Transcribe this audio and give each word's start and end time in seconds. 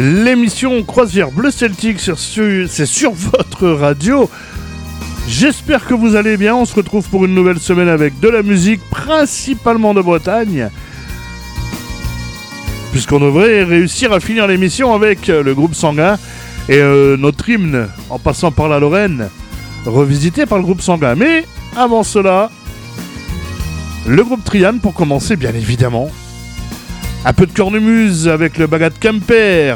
L'émission 0.00 0.82
Croisière 0.82 1.30
Bleu 1.30 1.50
Celtique, 1.50 2.00
c'est 2.00 2.86
sur 2.86 3.12
votre 3.12 3.68
radio. 3.68 4.30
J'espère 5.28 5.84
que 5.84 5.92
vous 5.92 6.16
allez 6.16 6.38
bien. 6.38 6.54
On 6.54 6.64
se 6.64 6.74
retrouve 6.74 7.06
pour 7.10 7.26
une 7.26 7.34
nouvelle 7.34 7.58
semaine 7.58 7.88
avec 7.88 8.18
de 8.18 8.30
la 8.30 8.42
musique, 8.42 8.80
principalement 8.88 9.92
de 9.92 10.00
Bretagne. 10.00 10.70
Puisqu'on 12.92 13.20
devrait 13.20 13.62
réussir 13.62 14.10
à 14.14 14.20
finir 14.20 14.46
l'émission 14.46 14.94
avec 14.94 15.28
euh, 15.28 15.42
le 15.42 15.54
groupe 15.54 15.74
Sanguin 15.74 16.16
et 16.70 16.78
euh, 16.78 17.18
notre 17.18 17.46
hymne 17.50 17.86
en 18.08 18.18
passant 18.18 18.52
par 18.52 18.70
la 18.70 18.78
Lorraine, 18.78 19.28
revisité 19.84 20.46
par 20.46 20.56
le 20.56 20.64
groupe 20.64 20.80
Sanguin. 20.80 21.14
Mais 21.14 21.44
avant 21.76 22.04
cela, 22.04 22.50
le 24.06 24.24
groupe 24.24 24.44
Trian 24.44 24.78
pour 24.78 24.94
commencer, 24.94 25.36
bien 25.36 25.52
évidemment. 25.52 26.10
Un 27.24 27.32
peu 27.34 27.44
de 27.46 27.52
cornemuse 27.52 28.28
avec 28.28 28.56
le 28.56 28.66
Bagad 28.66 28.94
Camper. 28.98 29.74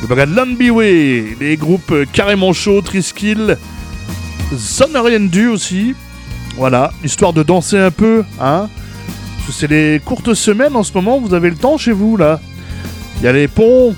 Le 0.00 0.06
Bagad 0.06 0.30
Landbyway. 0.30 1.36
Les 1.40 1.56
groupes 1.56 1.92
carrément 2.12 2.52
chauds, 2.52 2.82
Triskill. 2.82 3.58
Zone 4.54 5.28
du 5.28 5.48
aussi. 5.48 5.94
Voilà, 6.56 6.92
histoire 7.02 7.32
de 7.32 7.42
danser 7.42 7.78
un 7.78 7.90
peu, 7.90 8.24
hein. 8.40 8.68
Parce 9.36 9.46
que 9.46 9.52
c'est 9.52 9.66
les 9.66 10.00
courtes 10.04 10.34
semaines 10.34 10.76
en 10.76 10.82
ce 10.82 10.92
moment, 10.92 11.18
vous 11.18 11.34
avez 11.34 11.50
le 11.50 11.56
temps 11.56 11.78
chez 11.78 11.92
vous 11.92 12.16
là. 12.16 12.40
Il 13.18 13.24
y 13.24 13.26
a 13.26 13.32
les 13.32 13.48
ponts. 13.48 13.94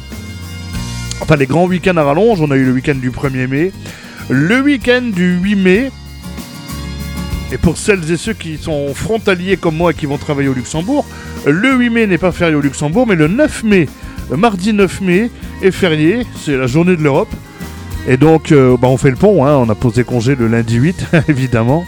Enfin, 1.20 1.36
les 1.36 1.46
grands 1.46 1.66
week-ends 1.66 1.96
à 1.96 2.02
rallonge. 2.02 2.40
On 2.40 2.50
a 2.50 2.56
eu 2.56 2.64
le 2.64 2.72
week-end 2.72 2.94
du 2.94 3.10
1er 3.10 3.46
mai. 3.46 3.72
Le 4.30 4.60
week-end 4.60 5.02
du 5.02 5.36
8 5.36 5.56
mai, 5.56 5.92
et 7.52 7.58
pour 7.58 7.76
celles 7.76 8.10
et 8.10 8.16
ceux 8.16 8.32
qui 8.32 8.56
sont 8.56 8.94
frontaliers 8.94 9.56
comme 9.56 9.76
moi 9.76 9.92
et 9.92 9.94
qui 9.94 10.06
vont 10.06 10.18
travailler 10.18 10.48
au 10.48 10.54
Luxembourg, 10.54 11.04
le 11.46 11.74
8 11.74 11.90
mai 11.90 12.06
n'est 12.06 12.18
pas 12.18 12.32
férié 12.32 12.54
au 12.54 12.60
Luxembourg, 12.60 13.06
mais 13.06 13.14
le 13.14 13.28
9 13.28 13.64
mai, 13.64 13.88
mardi 14.30 14.72
9 14.72 15.00
mai, 15.02 15.30
est 15.62 15.70
férié. 15.70 16.26
C'est 16.40 16.56
la 16.56 16.66
journée 16.66 16.96
de 16.96 17.02
l'Europe. 17.02 17.32
Et 18.06 18.16
donc, 18.16 18.52
euh, 18.52 18.76
bah, 18.76 18.88
on 18.88 18.96
fait 18.96 19.10
le 19.10 19.16
pont. 19.16 19.46
Hein. 19.46 19.56
on 19.56 19.68
a 19.68 19.74
posé 19.74 20.04
congé 20.04 20.34
le 20.34 20.48
lundi 20.48 20.76
8, 20.76 21.06
évidemment. 21.28 21.84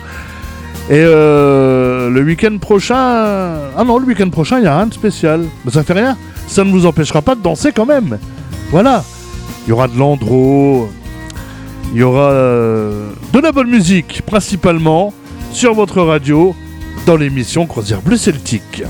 Et 0.88 0.94
euh, 0.94 2.10
le 2.10 2.22
week-end 2.22 2.56
prochain. 2.58 2.96
Ah 2.96 3.84
non, 3.84 3.98
le 3.98 4.06
week-end 4.06 4.30
prochain, 4.30 4.58
il 4.58 4.62
n'y 4.62 4.68
a 4.68 4.76
rien 4.76 4.86
de 4.86 4.94
spécial. 4.94 5.44
Mais 5.64 5.72
ça 5.72 5.82
fait 5.82 5.94
rien. 5.94 6.16
Ça 6.46 6.64
ne 6.64 6.70
vous 6.70 6.86
empêchera 6.86 7.22
pas 7.22 7.34
de 7.34 7.42
danser 7.42 7.72
quand 7.72 7.86
même. 7.86 8.19
Voilà. 8.70 9.04
Il 9.66 9.70
y 9.70 9.72
aura 9.72 9.88
de 9.88 9.98
l'andro. 9.98 10.88
Il 11.92 11.98
y 11.98 12.02
aura 12.02 12.31
euh, 12.31 13.10
de 13.32 13.41
la 13.41 13.52
bonne 13.52 13.70
musique, 13.70 14.22
principalement 14.26 15.12
sur 15.56 15.72
votre 15.72 16.03
radio 16.03 16.55
dans 17.06 17.17
l'émission 17.17 17.67
Croisière 17.67 18.03
Bleu 18.03 18.19
Celtique. 18.19 18.83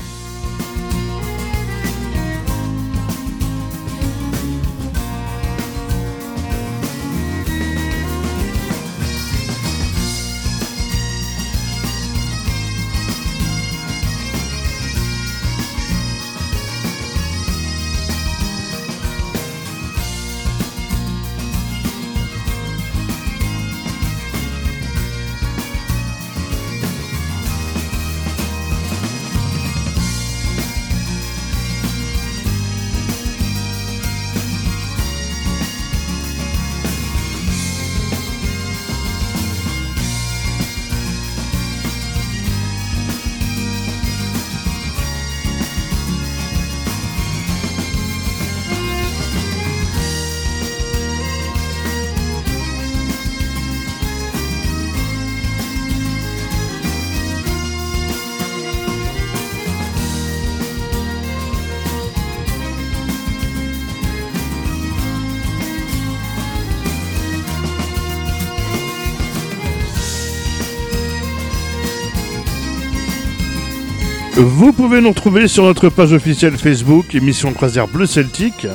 Vous 74.59 74.73
pouvez 74.73 75.01
nous 75.01 75.09
retrouver 75.09 75.47
sur 75.47 75.65
notre 75.65 75.89
page 75.89 76.13
officielle 76.13 76.57
Facebook, 76.57 77.13
émission 77.13 77.53
Croisière 77.53 77.87
Bleu 77.87 78.07
Celtique. 78.07 78.65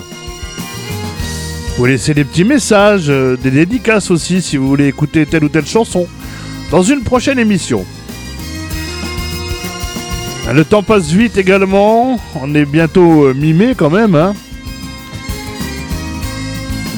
Vous 1.76 1.84
laissez 1.86 2.14
des 2.14 2.22
petits 2.22 2.44
messages, 2.44 3.06
euh, 3.08 3.36
des 3.36 3.50
dédicaces 3.50 4.12
aussi 4.12 4.42
si 4.42 4.56
vous 4.56 4.68
voulez 4.68 4.86
écouter 4.86 5.26
telle 5.26 5.42
ou 5.42 5.48
telle 5.48 5.66
chanson 5.66 6.06
dans 6.70 6.84
une 6.84 7.02
prochaine 7.02 7.40
émission. 7.40 7.84
Le 10.54 10.64
temps 10.64 10.84
passe 10.84 11.10
vite 11.10 11.36
également, 11.36 12.20
on 12.40 12.54
est 12.54 12.64
bientôt 12.64 13.24
euh, 13.24 13.34
mi-mai 13.34 13.74
quand 13.76 13.90
même. 13.90 14.14
Hein. 14.14 14.34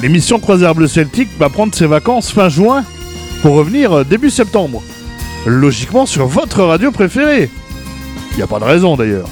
L'émission 0.03 0.39
Croisière 0.39 0.75
Bleu 0.75 0.85
Celtique 0.87 1.29
va 1.39 1.49
prendre 1.49 1.73
ses 1.73 1.87
vacances 1.87 2.31
fin 2.31 2.49
juin 2.49 2.85
pour 3.41 3.55
revenir 3.55 3.91
euh, 3.93 4.03
début 4.03 4.29
septembre. 4.29 4.83
Logiquement 5.47 6.05
sur 6.05 6.27
votre 6.27 6.61
radio 6.61 6.91
préférée. 6.91 7.49
Il 8.35 8.39
n'y 8.39 8.43
a 8.43 8.47
pas 8.47 8.59
de 8.59 8.65
raison 8.65 8.97
d'ailleurs. 8.97 9.29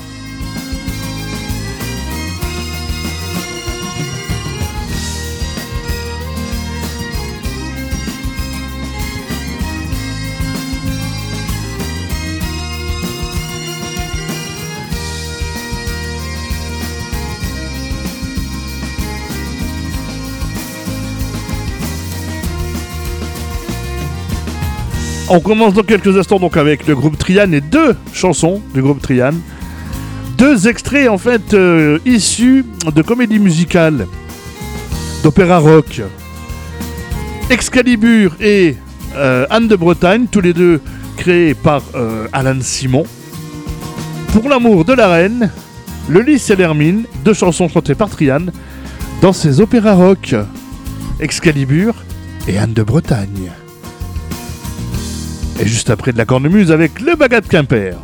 On 25.36 25.40
commence 25.40 25.74
dans 25.74 25.82
quelques 25.82 26.16
instants 26.16 26.38
donc 26.38 26.58
avec 26.58 26.86
le 26.86 26.96
groupe 26.96 27.18
Trian 27.18 27.52
et 27.54 27.60
deux 27.60 27.96
chansons 28.14 28.62
du 28.76 28.84
groupe 28.84 29.02
Trian. 29.02 29.34
Deux 30.38 30.68
extraits 30.68 31.10
en 31.10 31.18
fait 31.18 31.56
euh, 31.56 31.98
issus 32.06 32.64
de 32.94 33.02
comédies 33.02 33.40
musicales, 33.40 34.06
d'opéra 35.24 35.58
rock. 35.58 36.04
Excalibur 37.50 38.36
et 38.40 38.78
euh, 39.16 39.48
Anne 39.50 39.68
de 39.68 39.76
Bretagne, 39.76 40.28
tous 40.30 40.40
les 40.42 40.54
deux 40.54 40.80
créés 41.18 41.56
par 41.56 41.82
euh, 41.96 42.28
Alan 42.32 42.62
Simon. 42.62 43.06
Pour 44.34 44.48
l'amour 44.48 44.86
de 44.86 44.94
la 44.94 45.08
reine, 45.08 45.50
Le 46.10 46.22
Lys 46.22 46.52
et 46.52 46.56
l'Hermine, 46.56 47.06
deux 47.26 47.34
chansons 47.34 47.70
chantées 47.70 47.96
par 47.96 48.12
Trian 48.12 48.46
dans 49.20 49.34
ses 49.34 49.62
opéras 49.62 49.96
rock. 49.96 50.36
Excalibur 51.20 51.96
et 52.48 52.60
Anne 52.60 52.74
de 52.74 52.84
Bretagne. 52.84 53.50
Et 55.60 55.68
juste 55.68 55.90
après 55.90 56.12
de 56.12 56.18
la 56.18 56.26
cornemuse 56.26 56.72
avec 56.72 57.00
le 57.00 57.16
Bagad 57.16 57.48
Quimper. 57.48 57.96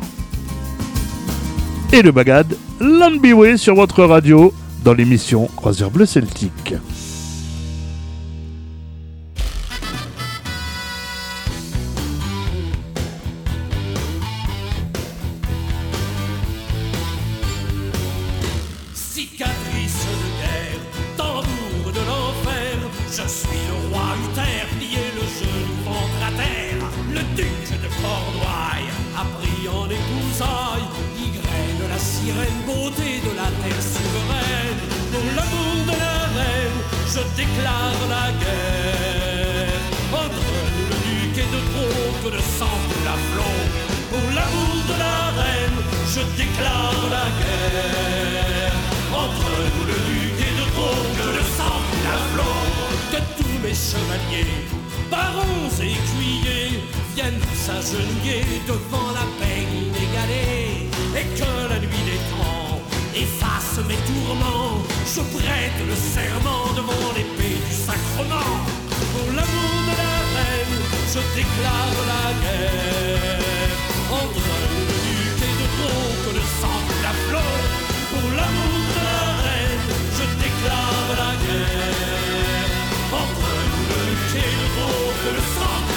Et 1.91 2.01
le 2.01 2.11
Bagad 2.11 2.55
Landbyway 2.79 3.57
sur 3.57 3.75
votre 3.75 4.03
radio 4.03 4.53
dans 4.83 4.93
l'émission 4.93 5.49
Croisière 5.55 5.89
Bleu 5.89 6.05
Celtique. 6.05 6.75
beauté 32.65 33.21
de 33.27 33.31
la 33.35 33.49
terre 33.61 33.83
souveraine. 33.93 34.79
Pour 35.11 35.25
l'amour 35.35 35.77
de 35.89 35.95
la 36.05 36.17
reine, 36.37 36.79
je 37.13 37.21
déclare 37.39 38.01
la 38.15 38.25
guerre. 38.41 39.81
Entre 40.23 40.49
nous 40.73 40.87
le 40.91 40.97
duc 41.07 41.33
et 41.43 41.49
de 41.55 41.61
trop 41.71 42.09
que 42.23 42.29
le 42.35 42.43
sang 42.57 42.79
de 42.91 42.99
la 43.09 43.17
flot. 43.29 43.59
Pour 44.11 44.25
l'amour 44.37 44.77
de 44.91 44.95
la 45.05 45.19
reine, 45.41 45.79
je 46.13 46.21
déclare 46.39 47.03
la 47.15 47.27
guerre. 47.41 48.73
Entre 49.23 49.51
nous 49.73 49.85
le 49.91 49.97
duc 50.09 50.37
et 50.47 50.53
de 50.59 50.65
trop 50.75 51.01
que 51.17 51.27
le 51.37 51.43
sang 51.57 51.79
de 51.93 51.99
la 52.07 52.17
flot. 52.31 52.61
Que 53.11 53.19
tous 53.37 53.57
mes 53.63 53.77
chevaliers, 53.89 54.57
barons 55.11 55.69
et 55.81 55.91
écuyers 55.99 56.79
viennent 57.15 57.43
s'agenouiller 57.53 58.43
devant 58.67 59.11
la 59.19 59.25
peine 59.39 59.88
efface 63.21 63.79
mes 63.87 63.99
tourments, 64.09 64.83
je 65.05 65.21
prête 65.35 65.79
le 65.87 65.95
serment 65.95 66.65
devant 66.75 67.09
l'épée 67.15 67.57
du 67.67 67.73
sacrement. 67.73 68.51
Pour 69.13 69.27
l'amour 69.35 69.77
de 69.89 69.95
la 70.03 70.15
reine, 70.35 70.79
je 71.13 71.21
déclare 71.35 71.97
la 72.11 72.25
guerre. 72.43 73.73
Entre 74.21 74.49
le 74.63 74.81
duc 75.03 75.37
et 75.47 75.55
de 75.61 75.67
trop 75.77 76.09
que 76.23 76.31
le 76.37 76.43
sang 76.59 76.81
la 77.05 77.13
flot. 77.25 77.55
Pour 78.11 78.27
l'amour 78.37 78.79
de 78.95 79.01
la 79.09 79.25
reine, 79.45 79.89
je 80.17 80.25
déclare 80.43 81.09
la 81.21 81.31
guerre. 81.43 82.69
Entre 83.21 83.49
le 83.59 83.65
duc 83.83 84.31
et 84.45 84.53
de 84.61 84.67
trop 84.77 85.07
que 85.21 85.29
le 85.37 85.43
sang 85.55 85.88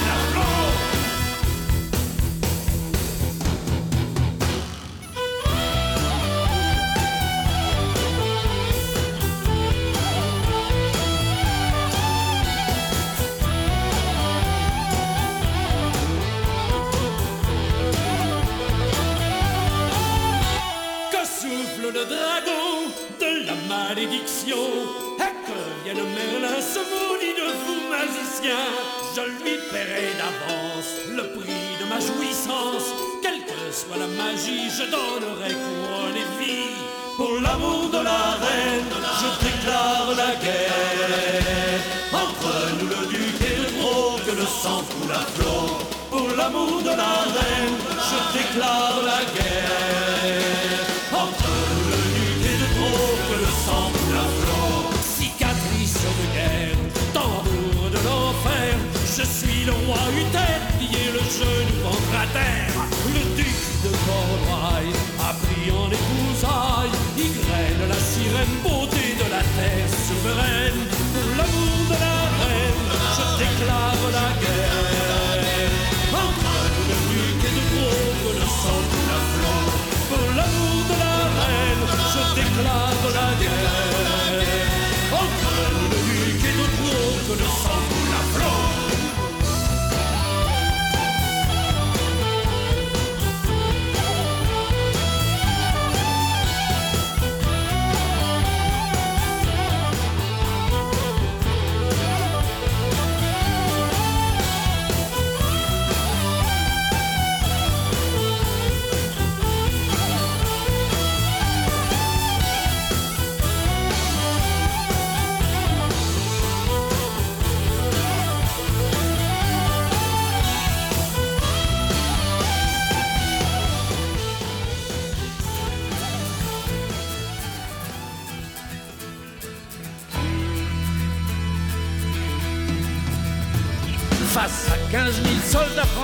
le 22.02 22.16
dragon 22.16 22.90
de 23.20 23.46
la 23.46 23.54
malédiction. 23.68 24.64
Et 25.18 25.34
que 25.46 25.58
vienne 25.84 26.04
Merlin 26.14 26.60
se 26.60 26.80
maudit 26.92 27.34
de 27.40 27.48
vous 27.62 27.80
magicien? 27.90 28.62
Je 29.14 29.22
lui 29.42 29.56
paierai 29.70 30.08
d'avance 30.20 30.92
le 31.16 31.24
prix 31.38 31.68
de 31.80 31.84
ma 31.88 32.00
jouissance. 32.00 32.88
Quelle 33.22 33.44
que 33.44 33.62
soit 33.70 33.98
la 33.98 34.06
magie, 34.06 34.68
je 34.78 34.84
donnerai 34.90 35.52
couronne 35.64 36.16
et 36.16 36.30
vie 36.42 36.74
Pour 37.16 37.40
l'amour 37.40 37.88
de 37.90 38.02
la 38.10 38.22
reine, 38.44 38.92
je 39.20 39.28
déclare 39.44 40.10
la 40.22 40.34
guerre. 40.44 41.82
Entre 42.12 42.52
nous 42.78 42.88
le 42.88 43.06
duc 43.12 43.36
et 43.50 43.56
le 43.62 43.80
trop 43.80 44.16
que 44.26 44.34
le 44.40 44.46
sang 44.46 44.82
coule 44.90 45.12
à 45.12 45.24
flot 45.34 45.78
Pour 46.10 46.28
l'amour 46.36 46.82
de 46.82 46.94
la 47.02 47.14
reine, 47.36 47.78
je 48.08 48.38
déclare 48.38 49.02
la 49.04 49.20
guerre 49.34 50.61
Je 59.22 59.28
suis 59.28 59.64
le 59.64 59.70
roi 59.70 59.98
Uther, 60.18 60.58
lié 60.80 61.12
le 61.12 61.20
genou 61.20 61.84
contre 61.84 62.12
la 62.12 62.26
terre 62.32 62.74
Le 63.06 63.36
duc 63.36 63.54
de 63.84 63.90
Cornouailles 64.04 64.92
a 65.20 65.32
pris 65.34 65.70
en 65.70 65.86
épousailles 65.86 66.71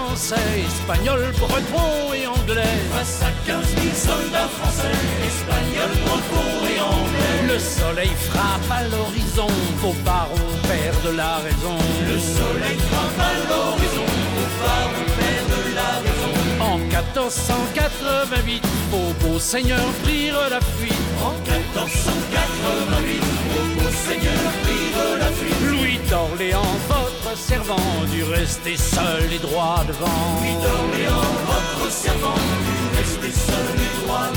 français, 0.09 0.65
espagnols, 0.67 1.33
bretons 1.39 2.13
et 2.15 2.27
anglais. 2.27 2.77
Face 2.95 3.23
à 3.23 3.31
15 3.47 3.67
000 3.77 3.95
soldats 3.95 4.49
français, 4.59 4.97
espagnols, 5.27 5.97
bretons 6.07 6.67
et 6.75 6.81
anglais. 6.81 7.53
Le 7.53 7.59
soleil 7.59 8.13
frappe 8.31 8.71
à 8.71 8.83
l'horizon, 8.85 9.51
vos 9.83 9.97
barons 10.05 10.55
perdent 10.63 11.15
la 11.17 11.37
raison. 11.47 11.77
Le 12.11 12.19
soleil 12.19 12.79
frappe 12.89 13.21
à 13.21 13.33
l'horizon, 13.49 14.09
vos 14.35 14.51
barons 14.65 15.11
perdent 15.21 15.69
la 15.81 15.93
raison. 16.07 16.33
En 16.73 16.79
1488, 16.79 18.65
vos 18.91 19.13
beaux 19.21 19.39
seigneurs 19.39 19.93
prirent 20.05 20.49
la 20.51 20.61
fuite. 20.61 21.07
En 21.23 21.33
1488, 21.51 23.23
vos 23.53 23.69
beaux 23.77 23.95
seigneurs 24.07 24.53
prirent 24.65 25.19
la 25.19 25.31
fuite. 25.39 25.61
Louis 25.71 25.99
d'Orléans, 26.11 26.77
votre 27.29 27.41
servant, 27.41 27.77
dut 28.11 28.25
rester 28.25 28.77
seul 28.77 29.33
et 29.33 29.39
droit 29.39 29.85
devant. 29.87 30.07
Louis 30.41 30.55
d'Orléans, 30.63 31.35
votre 31.47 31.93
servant, 31.93 32.35
dut 32.35 32.97
rester 32.97 33.31
seul 33.31 33.77
et 33.77 34.07
droit 34.07 34.28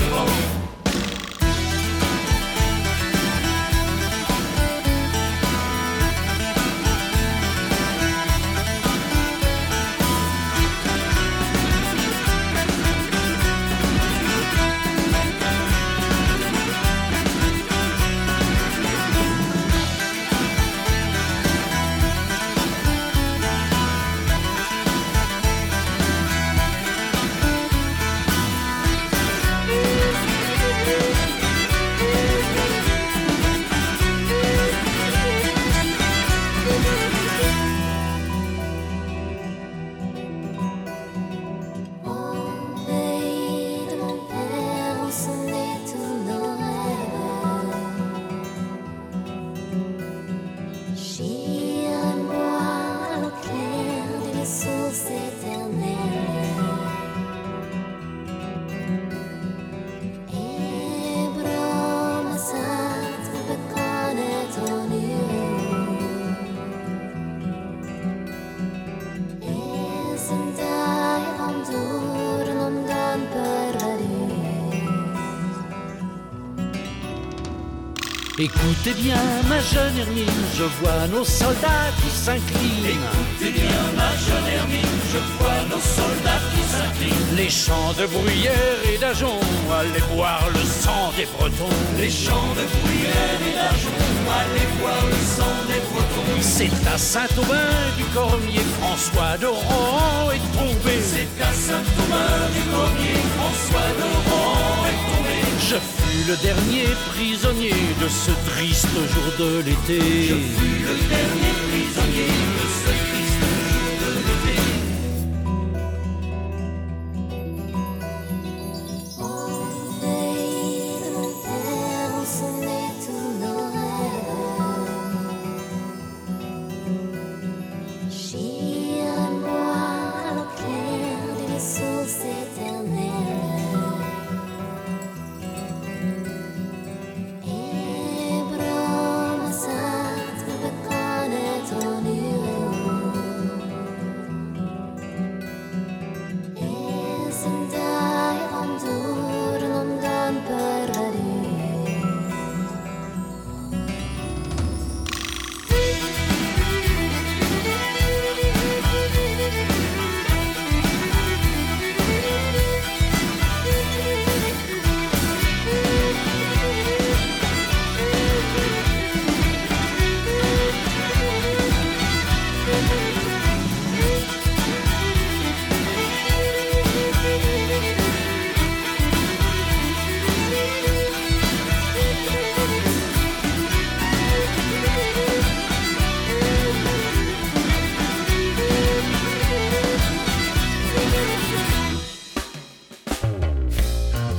Écoutez 78.42 78.92
bien, 78.94 79.22
ma 79.48 79.60
jeune 79.60 79.96
Hermine, 79.96 80.42
je 80.58 80.64
vois 80.64 81.06
nos 81.12 81.24
soldats 81.24 81.92
qui 82.02 82.10
s'inclinent. 82.10 82.98
Écoutez 82.98 83.52
bien, 83.52 83.82
ma 83.94 84.10
jeune 84.18 84.48
Hermine, 84.56 84.98
je 85.12 85.18
vois 85.38 85.62
nos 85.70 85.80
soldats 85.80 86.42
qui 86.50 86.62
s'inclinent. 86.72 87.36
Les 87.36 87.48
champs 87.48 87.92
de 87.96 88.04
bruyère 88.06 88.80
et 88.92 88.98
d'ajon, 88.98 89.38
allez 89.78 90.02
boire 90.12 90.48
le 90.52 90.58
sang 90.58 91.12
des 91.16 91.26
Bretons. 91.26 91.78
Les 91.96 92.10
champs 92.10 92.52
de 92.58 92.66
bruyère 92.80 93.38
et 93.48 93.54
d'argent, 93.54 94.02
allez 94.40 94.68
voir 94.80 95.06
le 95.06 95.20
sang 95.38 95.56
des 95.68 95.80
Bretons. 95.92 96.40
C'est 96.40 96.74
à 96.92 96.98
Saint-Aubin 96.98 97.70
du 97.96 98.04
Cormier, 98.06 98.64
François 98.80 99.38
de 99.38 99.46
Rohan 99.46 100.32
est 100.34 100.58
tombé. 100.58 100.98
C'est 101.00 101.30
à 101.40 101.52
Saint-Thomas 101.52 102.42
du 102.56 102.62
Cormier, 102.74 103.18
François 103.38 103.90
de 104.00 104.06
Rohan 104.26 104.86
est 104.90 105.00
tombé. 105.06 105.36
Je 105.70 106.01
le 106.28 106.36
dernier 106.42 106.86
prisonnier 107.10 107.74
de 108.00 108.08
ce 108.08 108.30
triste 108.50 108.88
jour 108.94 109.46
de 109.46 109.62
l'été. 109.62 110.02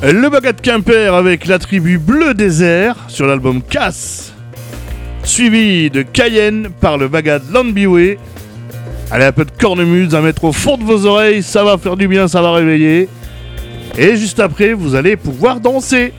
Le 0.05 0.29
Bagat 0.29 0.51
Quimper 0.61 1.13
avec 1.13 1.47
la 1.47 1.59
tribu 1.59 1.97
Bleu 1.97 2.33
Désert 2.33 2.97
sur 3.07 3.25
l'album 3.25 3.61
Casse. 3.61 4.33
Suivi 5.23 5.89
de 5.89 6.01
Cayenne 6.01 6.67
par 6.81 6.97
le 6.97 7.07
Bagat 7.07 7.39
Landbiway. 7.49 8.17
Allez, 9.11 9.23
un 9.23 9.31
peu 9.31 9.45
de 9.45 9.51
cornemuse 9.51 10.13
à 10.13 10.19
mettre 10.19 10.43
au 10.43 10.51
fond 10.51 10.77
de 10.77 10.83
vos 10.83 11.05
oreilles, 11.05 11.41
ça 11.41 11.63
va 11.63 11.77
faire 11.77 11.95
du 11.95 12.09
bien, 12.09 12.27
ça 12.27 12.41
va 12.41 12.51
réveiller. 12.51 13.07
Et 13.97 14.17
juste 14.17 14.41
après, 14.41 14.73
vous 14.73 14.93
allez 14.95 15.15
pouvoir 15.15 15.61
danser. 15.61 16.11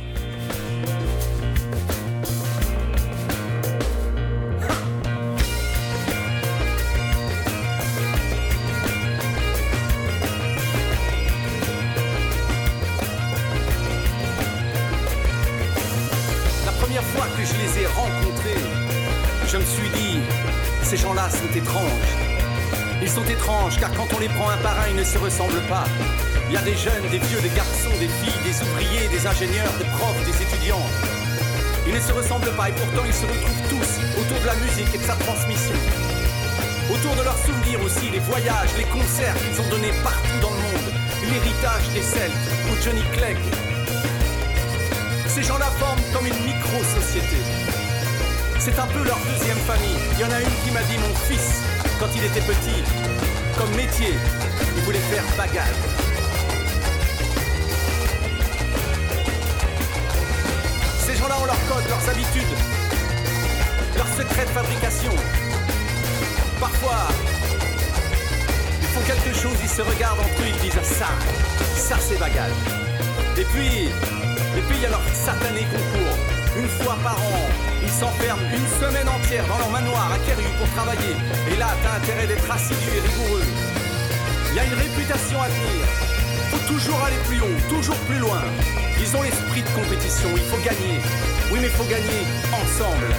Je 17.44 17.54
les 17.60 17.82
ai 17.82 17.86
rencontrés, 17.86 18.62
je 19.46 19.56
me 19.58 19.64
suis 19.64 19.88
dit, 19.90 20.18
ces 20.82 20.96
gens-là 20.96 21.28
sont 21.30 21.50
étranges. 21.54 22.10
Ils 23.02 23.08
sont 23.08 23.24
étranges 23.24 23.78
car 23.78 23.92
quand 23.92 24.08
on 24.14 24.18
les 24.18 24.28
prend 24.28 24.48
un 24.48 24.56
par 24.58 24.78
un, 24.80 24.88
ils 24.88 24.96
ne 24.96 25.04
se 25.04 25.18
ressemblent 25.18 25.66
pas. 25.68 25.84
Il 26.48 26.54
y 26.54 26.56
a 26.56 26.62
des 26.62 26.76
jeunes, 26.76 27.04
des 27.10 27.18
vieux, 27.18 27.40
des 27.40 27.54
garçons, 27.54 27.92
des 28.00 28.08
filles, 28.08 28.40
des 28.44 28.56
ouvriers, 28.64 29.08
des 29.08 29.26
ingénieurs, 29.26 29.72
des 29.78 29.84
profs, 29.96 30.24
des 30.24 30.42
étudiants. 30.42 30.86
Ils 31.86 31.94
ne 31.94 32.00
se 32.00 32.12
ressemblent 32.12 32.54
pas 32.56 32.70
et 32.70 32.72
pourtant 32.72 33.04
ils 33.06 33.12
se 33.12 33.26
retrouvent 33.26 33.68
tous 33.68 33.90
autour 34.20 34.40
de 34.40 34.46
la 34.46 34.56
musique 34.56 34.94
et 34.94 34.98
de 34.98 35.04
sa 35.04 35.14
transmission. 35.14 35.76
Autour 36.92 37.16
de 37.16 37.22
leurs 37.22 37.38
souvenirs 37.44 37.80
aussi, 37.84 38.08
les 38.10 38.20
voyages, 38.20 38.72
les 38.78 38.84
concerts 38.84 39.36
qu'ils 39.36 39.60
ont 39.60 39.68
donnés 39.68 39.92
partout 40.02 40.38
dans 40.40 40.50
le 40.50 40.60
monde, 40.64 40.88
l'héritage 41.28 41.88
des 41.92 42.02
Celtes 42.02 42.32
ou 42.68 42.82
Johnny 42.82 43.04
Clegg, 43.12 43.36
ces 45.34 45.42
gens-là 45.42 45.66
forment 45.80 46.00
comme 46.12 46.26
une 46.26 46.44
micro-société. 46.46 47.38
C'est 48.60 48.78
un 48.78 48.86
peu 48.86 49.02
leur 49.02 49.18
deuxième 49.18 49.58
famille. 49.66 49.98
Il 50.12 50.20
y 50.20 50.24
en 50.24 50.30
a 50.30 50.38
une 50.38 50.54
qui 50.64 50.70
m'a 50.70 50.82
dit 50.84 50.96
mon 50.96 51.12
fils, 51.26 51.60
quand 51.98 52.06
il 52.14 52.22
était 52.22 52.40
petit, 52.40 52.84
comme 53.58 53.70
métier, 53.74 54.14
il 54.76 54.82
voulait 54.82 55.06
faire 55.10 55.24
bagage. 55.36 55.74
Ces 61.04 61.16
gens-là 61.16 61.36
ont 61.42 61.46
leurs 61.46 61.66
codes, 61.66 61.88
leurs 61.88 62.08
habitudes, 62.08 62.54
leurs 63.96 64.14
secrets 64.16 64.46
de 64.46 64.50
fabrication. 64.50 65.12
Parfois, 66.60 67.08
ils 68.80 68.88
font 68.88 69.00
quelque 69.00 69.36
chose, 69.36 69.56
ils 69.60 69.68
se 69.68 69.82
regardent 69.82 70.20
entre 70.20 70.42
eux, 70.42 70.46
ils 70.46 70.70
disent 70.70 70.80
ça, 70.84 71.08
ça 71.74 71.96
c'est 71.98 72.20
bagage. 72.20 72.52
Et 73.36 73.44
puis, 73.46 73.90
il 74.56 74.82
y 74.82 74.86
a 74.86 74.90
leur 74.90 75.02
satané 75.12 75.66
concours. 75.66 76.16
Une 76.56 76.68
fois 76.68 76.96
par 77.02 77.18
an, 77.18 77.48
ils 77.82 77.90
s'enferment 77.90 78.42
une 78.54 78.68
semaine 78.78 79.08
entière 79.08 79.46
dans 79.46 79.58
leur 79.58 79.70
manoir 79.70 80.12
à 80.12 80.18
Keru 80.18 80.44
pour 80.58 80.68
travailler. 80.74 81.16
Et 81.50 81.56
là, 81.56 81.68
t'as 81.82 81.98
intérêt 81.98 82.26
d'être 82.26 82.48
assidu 82.50 82.86
et 82.94 83.00
rigoureux. 83.00 83.42
Il 84.50 84.56
y 84.56 84.60
a 84.60 84.64
une 84.64 84.74
réputation 84.74 85.42
à 85.42 85.48
tenir. 85.48 85.84
Faut 86.52 86.72
toujours 86.72 87.02
aller 87.04 87.18
plus 87.26 87.40
haut, 87.40 87.58
toujours 87.68 87.98
plus 88.06 88.18
loin. 88.18 88.42
Ils 89.00 89.16
ont 89.16 89.22
l'esprit 89.22 89.62
de 89.62 89.72
compétition, 89.74 90.30
il 90.34 90.46
faut 90.46 90.62
gagner. 90.62 91.02
Oui, 91.50 91.58
mais 91.60 91.66
il 91.66 91.74
faut 91.74 91.90
gagner 91.90 92.22
ensemble. 92.54 93.10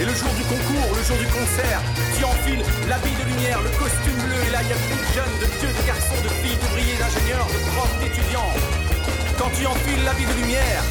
Et 0.00 0.04
le 0.04 0.14
jour 0.14 0.30
du 0.34 0.42
concours, 0.42 0.90
le 0.90 1.04
jour 1.06 1.16
du 1.16 1.26
concert, 1.30 1.80
tu 2.18 2.24
enfiles 2.24 2.64
l'habit 2.88 3.14
de 3.14 3.30
lumière, 3.30 3.62
le 3.62 3.70
costume 3.78 4.18
bleu, 4.26 4.42
et 4.42 4.50
là 4.50 4.58
il 4.62 4.68
y 4.68 4.74
a 4.74 4.80
plus 4.90 4.98
de 4.98 5.08
jeunes, 5.14 5.36
de 5.38 5.46
vieux, 5.54 5.70
de 5.70 5.86
garçons, 5.86 6.18
de 6.18 6.30
filles, 6.42 6.58
d'ouvriers, 6.58 6.98
d'ingénieurs, 6.98 7.46
de 7.46 7.60
profs, 7.70 7.94
d'étudiants. 8.02 8.83
Quand 9.38 9.50
tu 9.50 9.66
enfiles 9.66 10.04
l'habit 10.04 10.24
de 10.24 10.32
lumière, 10.40 10.82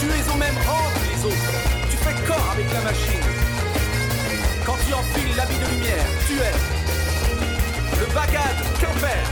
tu 0.00 0.06
es 0.06 0.32
au 0.32 0.36
même 0.36 0.54
rang 0.66 0.90
que 0.94 1.04
les 1.12 1.26
autres. 1.26 1.52
Tu 1.90 1.96
fais 1.96 2.14
corps 2.26 2.50
avec 2.52 2.72
la 2.72 2.80
machine. 2.80 3.20
Quand 4.64 4.76
tu 4.86 4.94
enfiles 4.94 5.36
l'habit 5.36 5.58
de 5.58 5.66
lumière, 5.74 6.06
tu 6.26 6.34
es 6.38 8.00
le 8.00 8.06
bagad 8.14 8.56
Quimper. 8.80 9.24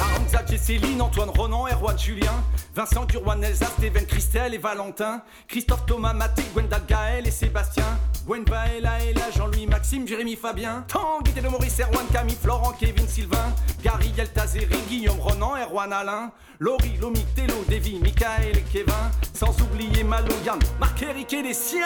Aranza, 0.00 0.56
Céline, 0.56 1.02
Antoine 1.02 1.30
Ronan, 1.30 1.66
Erwan 1.66 1.98
Julien, 1.98 2.44
Vincent 2.74 3.06
Curwan, 3.06 3.42
Elsa, 3.42 3.66
Steven, 3.66 4.06
Christelle 4.06 4.54
et 4.54 4.58
Valentin, 4.58 5.22
Christophe 5.48 5.86
Thomas, 5.86 6.12
Mathé, 6.12 6.42
Gwendal, 6.52 6.82
Gaël 6.86 7.26
et 7.26 7.30
Sébastien, 7.30 7.84
Gwen 8.26 8.44
Jean-Louis, 8.46 9.13
Maxime, 9.84 10.08
Jérémy, 10.08 10.34
Fabien, 10.34 10.82
Tanguy, 10.88 11.38
de 11.38 11.46
Maurice, 11.46 11.80
Erwan, 11.80 12.06
Camille, 12.10 12.38
Florent, 12.40 12.72
Kevin, 12.72 13.06
Sylvain, 13.06 13.54
Gary, 13.82 14.14
Yeltazeri, 14.16 14.78
Guillaume, 14.88 15.20
Ronan, 15.20 15.58
Erwan, 15.58 15.92
Alain, 15.92 16.32
Laurie, 16.58 16.96
Lomi, 16.98 17.22
Télo, 17.36 17.52
Davy, 17.68 17.98
Michael 18.00 18.56
et 18.56 18.64
Kevin, 18.72 18.94
sans 19.34 19.54
oublier 19.60 20.02
Malo, 20.02 20.32
Yann, 20.42 20.58
Marc, 20.80 21.02
Eric 21.02 21.34
et 21.34 21.42
les 21.42 21.52
siens. 21.52 21.84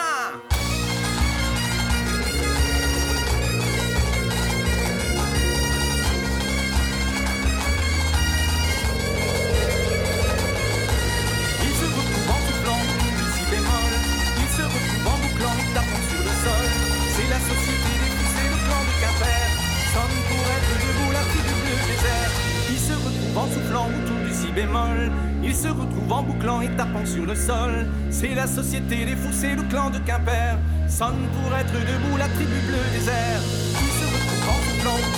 Bémol. 24.58 25.10
Ils 25.42 25.54
se 25.54 25.68
retrouvent 25.68 26.12
en 26.12 26.22
bouclant 26.22 26.60
et 26.60 26.68
tapant 26.76 27.06
sur 27.06 27.24
le 27.24 27.34
sol. 27.34 27.86
C'est 28.10 28.34
la 28.34 28.46
société 28.46 29.04
des 29.04 29.16
fous, 29.16 29.34
le 29.42 29.62
clan 29.70 29.90
de 29.90 29.98
Quimper. 29.98 30.58
Sonne 30.88 31.22
pour 31.34 31.56
être 31.56 31.78
debout 31.90 32.16
la 32.18 32.28
tribu 32.28 32.58
bleu 32.66 32.82
désert. 32.92 33.40
Ils 33.84 33.94
se 33.98 34.06
retrouvent 34.14 34.48
en 34.52 34.58
soufflant 34.66 34.98
autour 34.98 35.16
du 35.16 35.17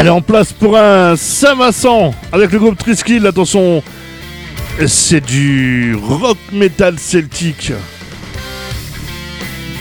Allez, 0.00 0.08
en 0.08 0.22
place 0.22 0.54
pour 0.54 0.78
un 0.78 1.14
Saint-Vincent 1.14 2.14
avec 2.32 2.52
le 2.52 2.58
groupe 2.58 2.78
Triskill. 2.78 3.26
Attention, 3.26 3.82
c'est 4.86 5.20
du 5.20 5.94
rock 5.94 6.38
metal 6.54 6.98
celtique. 6.98 7.70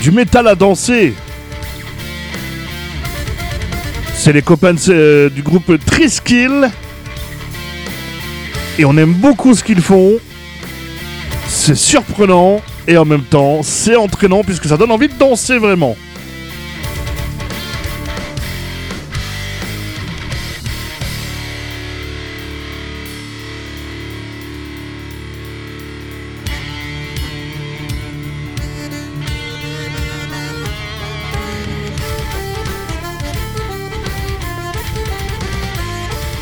Du 0.02 0.12
métal 0.12 0.50
à 0.50 0.56
danser. 0.56 1.14
C'est 4.14 4.34
les 4.34 4.42
copains 4.42 4.76
euh, 4.90 5.30
du 5.30 5.42
groupe 5.42 5.72
Triskill. 5.86 6.70
Et 8.78 8.84
on 8.84 8.98
aime 8.98 9.14
beaucoup 9.14 9.56
ce 9.56 9.64
qu'ils 9.64 9.82
font. 9.82 10.20
C'est 11.48 11.78
surprenant 11.78 12.60
et 12.90 12.98
en 12.98 13.06
même 13.06 13.24
temps 13.24 13.64
c'est 13.64 13.96
entraînant 13.96 14.44
puisque 14.44 14.66
ça 14.66 14.76
donne 14.76 14.92
envie 14.92 15.08
de 15.08 15.18
danser 15.18 15.58
vraiment. 15.60 15.96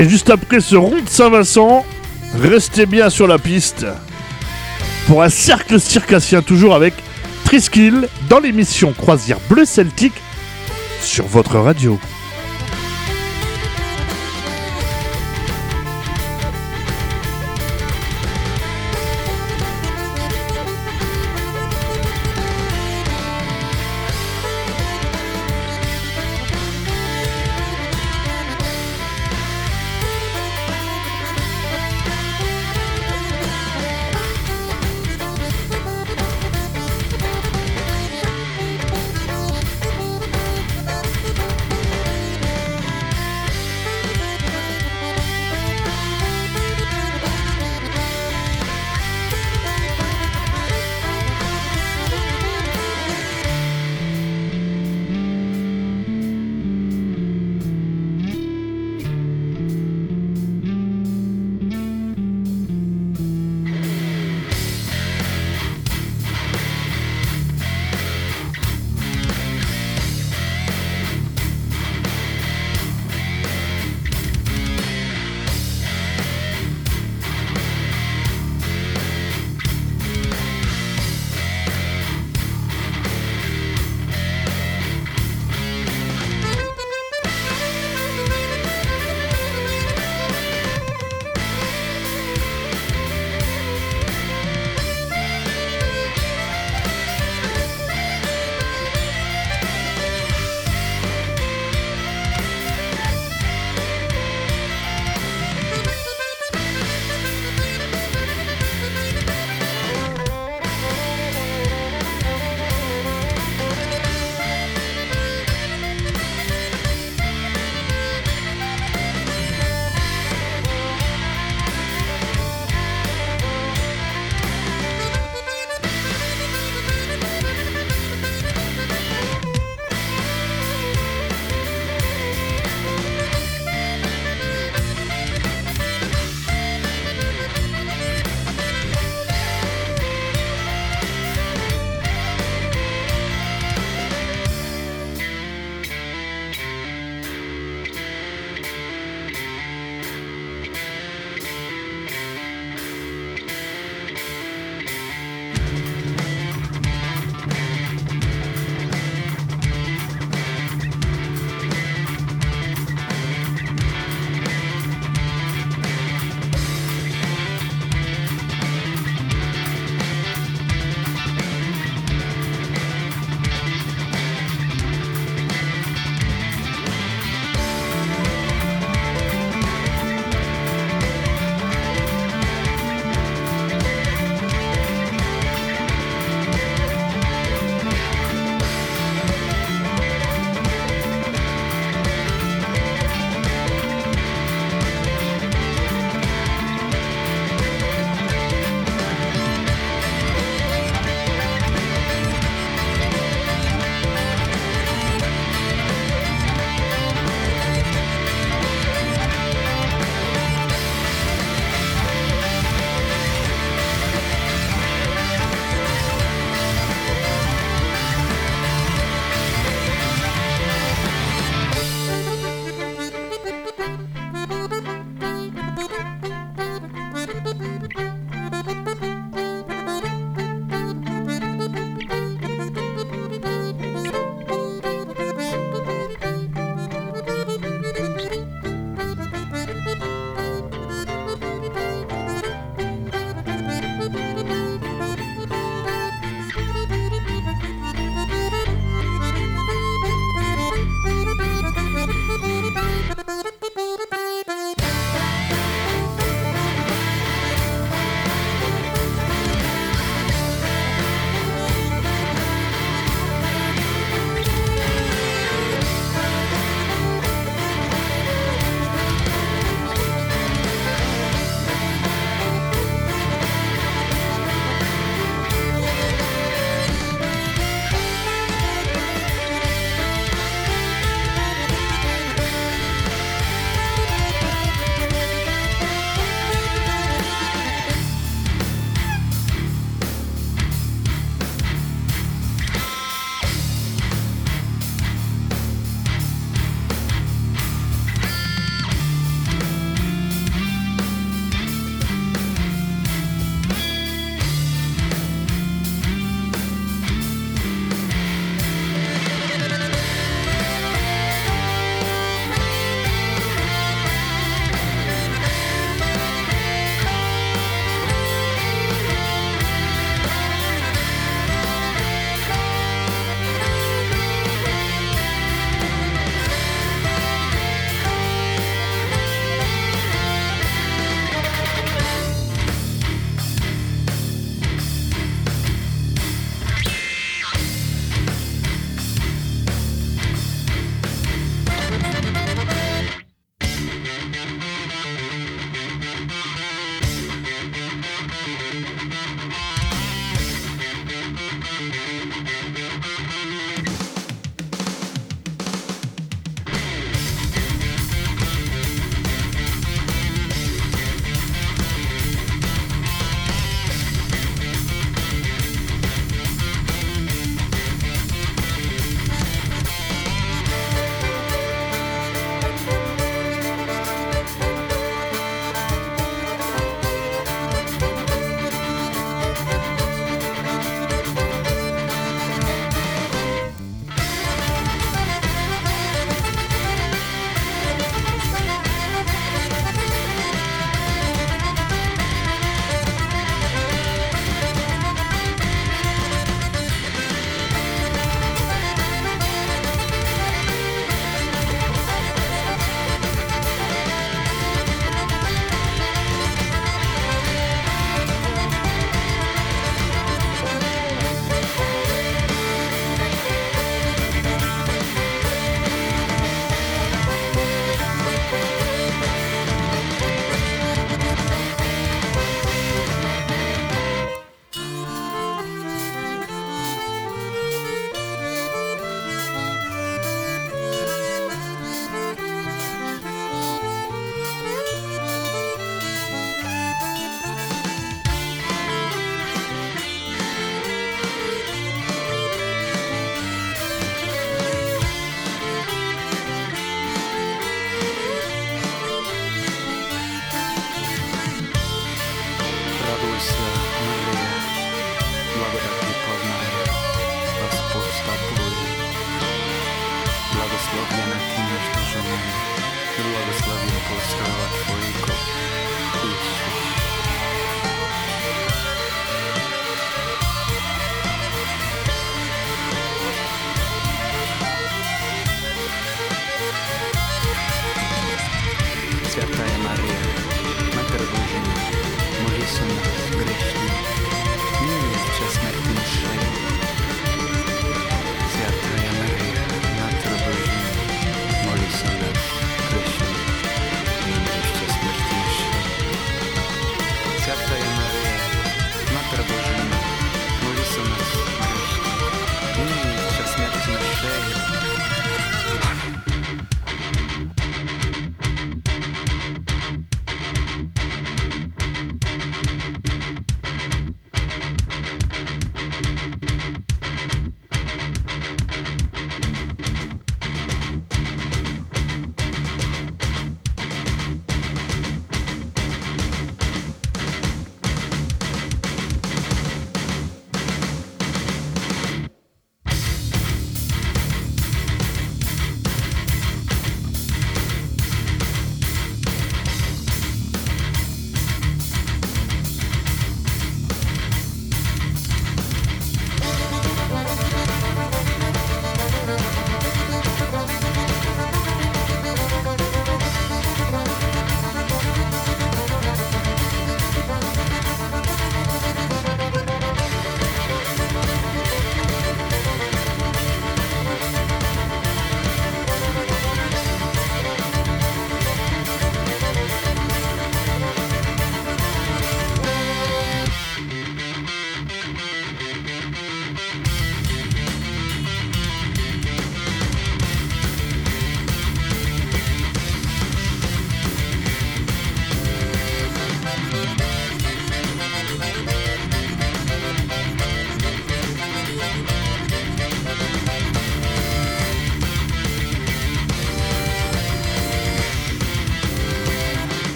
Et 0.00 0.08
juste 0.08 0.30
après 0.30 0.60
ce 0.60 0.76
rond 0.76 1.02
de 1.02 1.08
Saint-Vincent, 1.10 1.84
restez 2.40 2.86
bien 2.86 3.10
sur 3.10 3.26
la 3.26 3.38
piste 3.38 3.84
pour 5.06 5.22
un 5.22 5.28
cercle 5.28 5.78
circassien 5.78 6.40
toujours 6.40 6.74
avec 6.74 6.94
Triskill 7.44 8.08
dans 8.30 8.38
l'émission 8.38 8.94
Croisière 8.94 9.36
Bleu 9.50 9.66
Celtique 9.66 10.14
sur 11.02 11.26
votre 11.26 11.58
radio. 11.58 12.00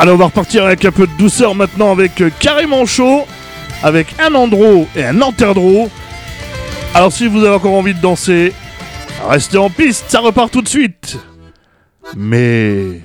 Allez, 0.00 0.12
on 0.12 0.16
va 0.16 0.24
repartir 0.24 0.64
avec 0.64 0.82
un 0.86 0.92
peu 0.92 1.06
de 1.06 1.12
douceur 1.18 1.54
maintenant 1.54 1.92
avec 1.92 2.22
euh, 2.22 2.30
Carrément 2.38 2.86
Chaud, 2.86 3.26
avec 3.82 4.06
un 4.18 4.34
Andro 4.34 4.86
et 4.96 5.04
un 5.04 5.20
Anterdro. 5.20 5.90
Alors 6.94 7.12
si 7.12 7.26
vous 7.26 7.40
avez 7.40 7.54
encore 7.56 7.74
envie 7.74 7.92
de 7.92 8.00
danser, 8.00 8.54
restez 9.28 9.58
en 9.58 9.68
piste, 9.68 10.06
ça 10.08 10.20
repart 10.20 10.50
tout 10.50 10.62
de 10.62 10.68
suite. 10.68 11.18
Mais 12.16 13.02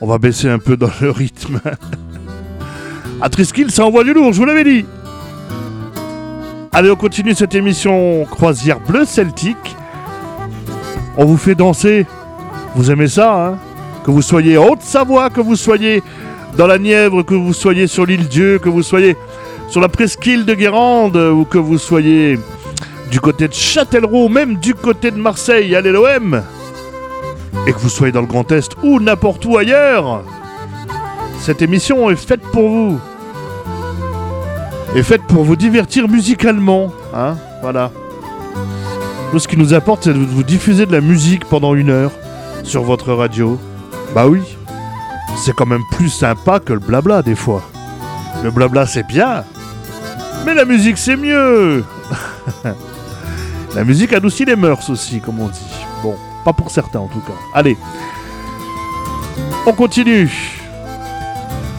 on 0.00 0.06
va 0.06 0.18
baisser 0.18 0.48
un 0.48 0.60
peu 0.60 0.76
dans 0.76 0.90
le 1.00 1.10
rythme. 1.10 1.60
À 3.20 3.28
Triskill, 3.28 3.72
ça 3.72 3.84
envoie 3.84 4.04
du 4.04 4.12
lourd, 4.12 4.32
je 4.32 4.38
vous 4.38 4.44
l'avais 4.44 4.62
dit. 4.62 4.84
Allez, 6.70 6.92
on 6.92 6.96
continue 6.96 7.34
cette 7.34 7.56
émission 7.56 8.24
Croisière 8.30 8.78
Bleu 8.78 9.04
Celtique. 9.04 9.76
On 11.16 11.24
vous 11.24 11.36
fait 11.36 11.56
danser. 11.56 12.06
Vous 12.76 12.92
aimez 12.92 13.08
ça, 13.08 13.46
hein? 13.48 13.58
Que 14.04 14.10
vous 14.10 14.22
soyez 14.22 14.58
en 14.58 14.68
Haute-Savoie, 14.68 15.30
que 15.30 15.40
vous 15.40 15.56
soyez 15.56 16.02
dans 16.56 16.66
la 16.66 16.78
Nièvre, 16.78 17.22
que 17.22 17.34
vous 17.34 17.52
soyez 17.52 17.86
sur 17.86 18.04
l'île 18.04 18.28
Dieu, 18.28 18.58
que 18.58 18.68
vous 18.68 18.82
soyez 18.82 19.16
sur 19.68 19.80
la 19.80 19.88
presqu'île 19.88 20.44
de 20.44 20.54
Guérande, 20.54 21.16
ou 21.16 21.44
que 21.44 21.58
vous 21.58 21.78
soyez 21.78 22.38
du 23.10 23.20
côté 23.20 23.46
de 23.46 23.52
Châtellerault, 23.52 24.28
même 24.28 24.56
du 24.56 24.74
côté 24.74 25.10
de 25.10 25.18
Marseille, 25.18 25.76
allez 25.76 25.92
l'OM 25.92 26.42
Et 27.66 27.72
que 27.72 27.78
vous 27.78 27.88
soyez 27.88 28.12
dans 28.12 28.22
le 28.22 28.26
Grand 28.26 28.50
Est 28.50 28.72
ou 28.82 29.00
n'importe 29.00 29.44
où 29.44 29.56
ailleurs 29.56 30.22
Cette 31.38 31.62
émission 31.62 32.10
est 32.10 32.16
faite 32.16 32.40
pour 32.52 32.68
vous. 32.68 33.00
Est 34.96 35.02
faite 35.02 35.22
pour 35.28 35.44
vous 35.44 35.56
divertir 35.56 36.08
musicalement, 36.08 36.92
hein 37.14 37.36
Voilà. 37.62 37.90
Ce 39.38 39.48
qui 39.48 39.56
nous 39.56 39.72
importe, 39.72 40.04
c'est 40.04 40.12
de 40.12 40.18
vous 40.18 40.42
diffuser 40.42 40.84
de 40.84 40.92
la 40.92 41.00
musique 41.00 41.46
pendant 41.46 41.74
une 41.74 41.88
heure 41.88 42.12
sur 42.64 42.82
votre 42.82 43.12
radio. 43.12 43.58
Bah 44.14 44.26
oui, 44.26 44.42
c'est 45.36 45.54
quand 45.54 45.64
même 45.64 45.84
plus 45.92 46.10
sympa 46.10 46.60
que 46.60 46.74
le 46.74 46.80
blabla 46.80 47.22
des 47.22 47.34
fois. 47.34 47.62
Le 48.44 48.50
blabla 48.50 48.86
c'est 48.86 49.06
bien, 49.06 49.44
mais 50.44 50.52
la 50.52 50.66
musique 50.66 50.98
c'est 50.98 51.16
mieux. 51.16 51.82
la 53.74 53.84
musique 53.84 54.12
adoucit 54.12 54.44
les 54.44 54.56
mœurs 54.56 54.90
aussi, 54.90 55.20
comme 55.20 55.40
on 55.40 55.48
dit. 55.48 55.60
Bon, 56.02 56.14
pas 56.44 56.52
pour 56.52 56.70
certains 56.70 56.98
en 56.98 57.08
tout 57.08 57.20
cas. 57.20 57.32
Allez, 57.54 57.78
on 59.64 59.72
continue. 59.72 60.30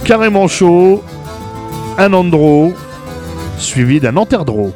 Carrément 0.03 0.47
chaud, 0.47 1.03
un 1.99 2.13
andro, 2.13 2.73
suivi 3.57 3.99
d'un 3.99 4.17
anterdro. 4.17 4.73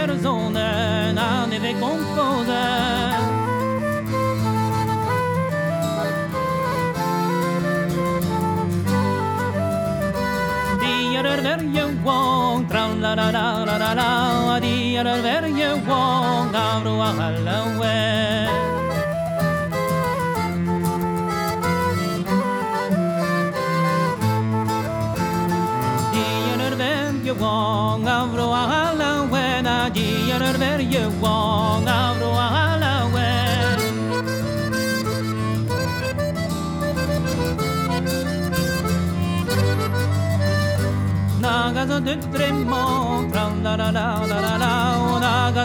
Komposen, 0.00 1.16
Arvig 1.16 1.76
lever 1.76 1.76
zonen, 1.78 2.79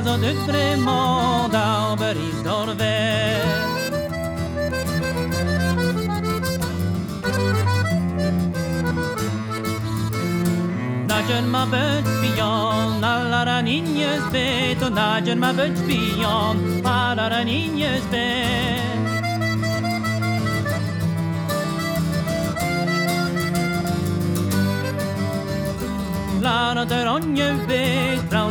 an 0.08 0.24
ut 0.24 0.40
bremañ 0.48 1.52
da 1.52 1.96
beriz 2.00 2.38
d'ar 2.46 2.70
ver. 2.80 3.46
Nagen 11.10 11.46
ma 11.54 11.64
bet 11.74 12.06
bian, 12.22 13.04
alla 13.14 13.42
ran 13.46 13.68
injes 13.68 14.24
bet, 14.34 14.84
o 14.84 14.90
nagen 14.90 15.40
ma 15.40 15.52
bet 15.60 15.78
bian, 15.88 16.58
alla 16.84 17.26
ran 17.34 17.48
injes 17.48 18.06
bet. 18.12 18.96
Lara 26.46 26.86
der 26.86 27.08
onje 27.08 27.50
bet, 27.68 28.15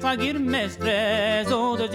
Me 0.00 0.68
stres 0.68 1.50
o 1.50 1.76
de 1.76 1.88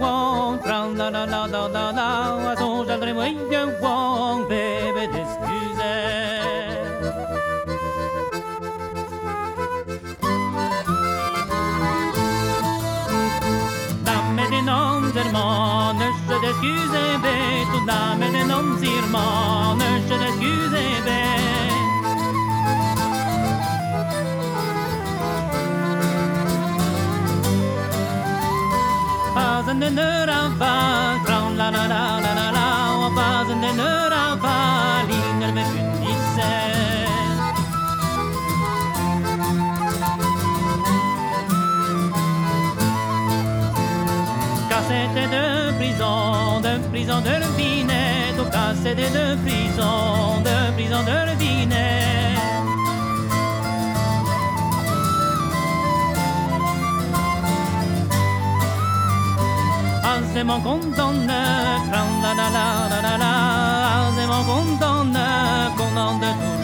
wong 0.00 0.62
Tra 0.62 0.86
la 0.96 1.10
la 1.10 1.26
la 1.26 1.46
la 1.46 1.68
la 1.68 1.92
la 1.92 2.56
Sonja 2.56 2.96
dremoinja 2.96 3.66
wong 3.82 4.48
Bebe 4.48 5.06
d'excuse 5.12 5.92
Dame 14.04 14.44
de 14.50 14.60
noms 14.64 15.14
hermanes, 15.14 16.14
je 16.28 16.36
d'excuse 16.40 17.18
bête, 17.22 17.47
ou 17.47 17.47
dame 17.88 18.26
de 18.34 18.42
noms 18.50 18.80
irmanes, 18.96 20.02
je 20.08 20.16
d'excuse 20.22 20.76
bête. 21.06 21.38
Pas 29.34 29.62
en 29.72 29.82
honneur 29.86 30.28
à 30.40 30.42
va, 30.60 30.74
tra 31.24 31.38
la 31.60 31.68
la 31.74 31.84
la 31.92 32.04
la 32.24 32.32
la 32.38 32.46
la, 32.56 32.68
pas 33.16 33.44
en 33.52 33.60
honneur 33.68 34.10
à 34.24 34.28
va, 34.42 34.58
l'île 35.08 35.46
me 35.56 35.64
punissait. 35.72 37.08
Cassette 44.70 45.20
de 45.34 45.44
prison, 45.78 46.60
de 46.66 46.72
prison 46.90 47.20
de 47.26 47.34
robinet, 47.42 47.77
cassette 48.82 49.12
de 49.12 49.36
prison, 49.42 50.40
de 50.42 50.72
prison 50.74 51.02
de 51.02 51.30
robinet. 51.30 52.04
c'est 60.34 60.44
mon 60.44 60.60
condamne, 60.60 61.26
la 61.26 62.34
la 62.34 62.34
la 62.34 62.50
la 62.50 62.88
la 62.90 63.00
la 63.02 63.14
la, 63.18 63.34
c'est 64.16 64.26
mon 64.26 64.42
condamne, 64.44 65.18
condamne 65.76 66.20
de 66.20 66.30
toute 66.42 66.57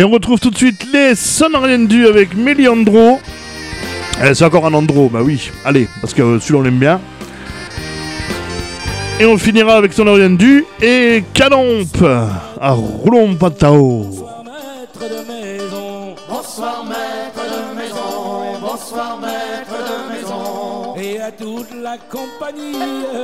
Et 0.00 0.04
on 0.04 0.08
retrouve 0.08 0.40
tout 0.40 0.48
de 0.48 0.56
suite 0.56 0.86
les 0.94 1.14
Sonariendu 1.14 2.06
avec 2.06 2.34
Méliandro. 2.34 3.20
Eh, 4.24 4.34
c'est 4.34 4.46
encore 4.46 4.64
un 4.64 4.72
Andro, 4.72 5.10
bah 5.10 5.20
oui, 5.22 5.50
allez, 5.62 5.88
parce 6.00 6.14
que 6.14 6.38
celui-là 6.38 6.58
on 6.58 6.62
l'aime 6.62 6.78
bien. 6.78 7.00
Et 9.20 9.26
on 9.26 9.36
finira 9.36 9.74
avec 9.74 9.92
Sonariendu 9.92 10.64
et 10.80 11.22
Calampe 11.34 12.02
à 12.02 12.70
Roulon 12.70 13.34
Patao. 13.34 14.29
La 21.90 21.98
compagnie, 21.98 22.72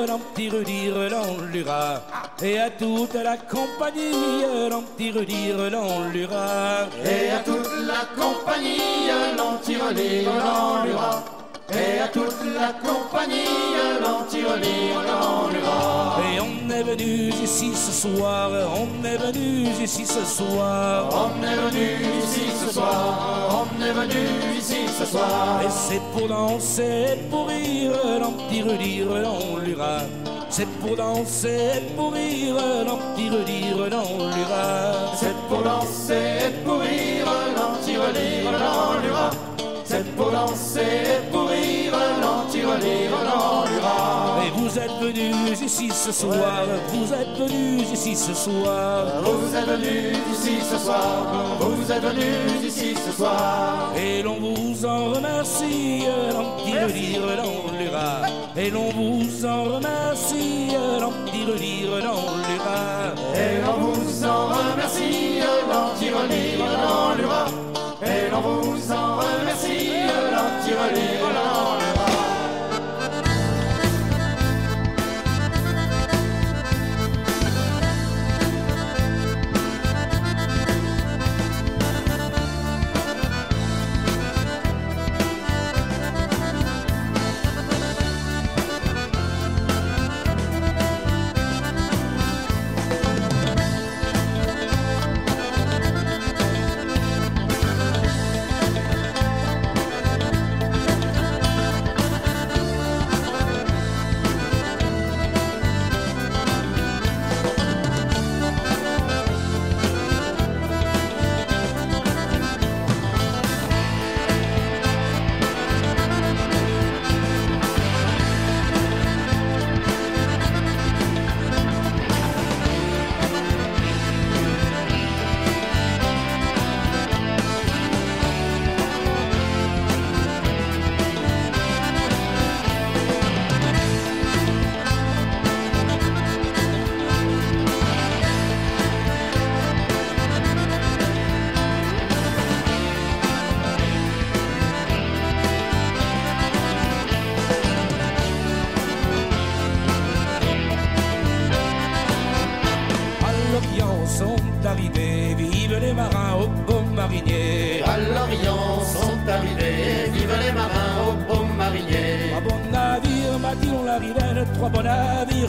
l'un 0.08 0.18
petit 0.18 0.48
redire 0.50 1.08
l'enlura. 1.10 2.02
Et 2.42 2.58
à 2.58 2.68
toute 2.70 3.14
la 3.14 3.36
compagnie, 3.36 4.42
l'un 4.68 4.82
petit 4.82 5.12
redire 5.12 5.70
l'enlura. 5.70 6.88
Et 7.04 7.30
à 7.30 7.38
toute 7.44 7.70
la 7.86 8.02
compagnie, 8.20 9.06
l'anti-relire 9.36 10.32
l'enlura. 10.32 11.45
Et 11.72 11.98
à 11.98 12.06
toute 12.06 12.36
la 12.54 12.72
compagnie, 12.74 13.74
l'anti-relire 14.00 15.02
l'enlura. 15.02 16.20
Et 16.22 16.40
on 16.40 16.70
est 16.70 16.82
venu 16.84 17.30
ici 17.42 17.72
ce 17.74 17.90
soir, 17.90 18.50
on 18.52 19.04
est 19.04 19.16
venu 19.16 19.68
ici 19.82 20.06
ce 20.06 20.24
soir. 20.24 21.08
On 21.12 21.42
est 21.42 21.56
venu 21.56 21.98
ici 22.22 22.42
ce 22.64 22.72
soir, 22.72 23.66
on 23.66 23.84
est 23.84 23.92
venu 23.92 24.56
ici 24.56 24.86
ce 24.96 25.04
soir. 25.06 25.60
Et 25.64 25.70
c'est 25.70 26.02
pour 26.12 26.28
danser, 26.28 27.18
pour 27.30 27.48
rire, 27.48 27.92
l'un 28.20 28.30
petit 28.30 28.62
redire 28.62 29.06
l'enlura. 29.06 29.98
C'est 30.48 30.68
pour 30.78 30.96
danser, 30.96 31.82
pour 31.96 32.12
rire, 32.12 32.54
l'un 32.86 32.96
petit 33.14 33.28
redire 33.28 33.76
l'enlura. 33.90 35.16
C'est 35.16 35.36
pour 35.48 35.62
danser 35.62 36.25
venus 45.56 45.72
ici 45.72 45.90
ce 45.90 46.12
soir, 46.12 46.64
vous 46.92 47.12
êtes 47.12 47.38
venus 47.38 47.90
ici 47.92 48.16
ce 48.16 48.34
soir. 48.34 49.06
Vous 49.24 49.56
êtes 49.56 49.66
venus 49.66 50.16
ici 50.32 50.58
ce 50.60 50.78
soir, 50.78 51.26
vous 51.60 51.92
êtes 51.92 52.02
venus 52.02 52.64
ici 52.64 52.94
ce 52.94 53.12
soir. 53.12 53.92
Et 53.96 54.22
l'on 54.22 54.38
vous 54.38 54.84
en 54.84 55.12
remercie, 55.14 56.04
l'on 56.32 56.64
dit 56.64 56.72
le 56.72 56.92
dire, 56.92 57.20
l'on 57.20 57.78
l'ira. 57.78 58.22
Et 58.56 58.70
l'on 58.70 58.90
vous 58.90 59.46
en 59.46 59.64
remercie, 59.64 60.68
l'on 61.00 61.12
dit 61.32 61.44
le 61.46 61.54
dire, 61.54 61.90
l'on 62.04 62.22
l'ira. 62.46 63.14
Et 63.34 63.60
l'on 63.64 63.78
vous 63.90 64.24
en 64.24 64.46
remercie, 64.48 65.40
l'anti-relire, 65.70 66.58
l'on 66.58 67.16
l'ura. 67.16 67.46
Et 68.02 68.30
l'on 68.30 68.40
vous 68.40 68.92
en 68.92 69.16
remercie, 69.16 69.90
l'on 70.32 70.86
l'ura. 70.94 71.26
À 71.36 71.75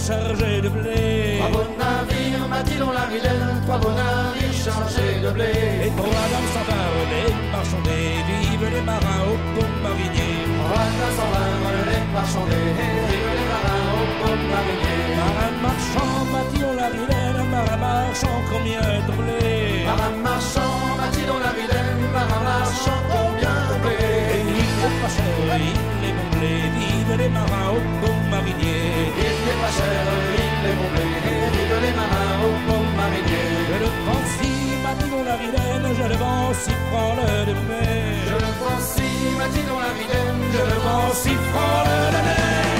chargés 0.07 0.61
de 0.61 0.69
blé. 0.69 1.41
À 1.45 1.47
bon 1.53 1.67
navire, 1.81 2.43
Mathilon 2.49 2.91
la 2.97 3.05
Rilaine, 3.11 3.59
trois 3.65 3.79
beaux 3.83 3.95
navires 4.01 4.57
chargés 4.65 5.15
de 5.23 5.29
blé. 5.35 5.51
Et 5.85 5.91
pour 5.97 6.11
Adam 6.23 6.45
s'en 6.53 6.63
va, 6.69 6.79
les 7.11 7.29
marchandés, 7.53 8.15
vive 8.27 8.65
les 8.75 8.83
marins 8.89 9.23
au 9.31 9.35
beau 9.53 9.67
marinier. 9.83 10.35
Rana 10.71 11.07
s'en 11.17 11.29
va, 11.33 11.43
les 11.91 12.05
marchandés, 12.15 12.69
vive 13.09 13.31
les 13.39 13.47
marins 13.51 13.87
au 13.99 14.05
beau 14.19 14.35
marinier. 14.53 15.03
Marin 15.19 15.53
marchand, 15.65 16.15
Mathilon 16.33 16.73
la 16.79 16.87
Rilaine, 16.95 17.43
marin 17.53 17.79
marchand, 17.85 18.37
combien 18.51 18.87
de 19.07 19.13
blé. 19.19 19.43
Marin 19.89 20.15
marchand, 20.27 20.75
Mathilon 20.99 21.39
la 21.45 21.51
Rilaine, 21.59 22.03
marin 22.15 22.41
marchand, 22.51 22.99
combien 23.11 23.55
de 23.69 23.75
Et 23.75 23.83
blé. 23.83 24.01
il 24.61 24.71
n'est 24.79 24.97
pas 25.01 25.11
cher, 25.17 25.35
il 25.67 26.03
est 26.07 26.15
bon 26.17 26.27
blé, 26.35 26.53
vive 26.79 27.13
les 27.21 27.29
marins 27.37 27.69
au 27.75 27.81
beau 28.01 28.16
la 35.27 35.35
je 35.99 36.07
le 36.11 36.15
vends 36.15 36.53
si, 36.53 36.71
prends-le 36.89 37.45
de 37.49 37.53
mai. 37.67 37.97
Je 38.29 38.35
le 38.45 38.51
prends 38.59 38.81
si, 38.91 39.07
Mathilon 39.37 39.79
la 39.85 39.91
Rilaine, 39.99 40.43
je 40.53 40.63
le 40.71 40.77
Vends 40.85 41.13
prends 41.13 41.13
si, 41.21 41.33
prends-le 41.51 41.99
de 42.15 42.76